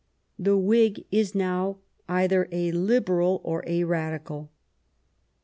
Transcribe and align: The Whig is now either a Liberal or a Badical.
The 0.39 0.57
Whig 0.57 1.05
is 1.11 1.35
now 1.35 1.77
either 2.09 2.49
a 2.51 2.71
Liberal 2.71 3.39
or 3.43 3.63
a 3.67 3.81
Badical. 3.83 4.49